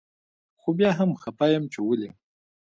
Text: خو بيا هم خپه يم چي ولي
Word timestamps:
خو 0.59 0.69
بيا 0.77 0.91
هم 0.99 1.11
خپه 1.21 1.45
يم 1.53 1.63
چي 1.73 1.79
ولي 1.83 2.09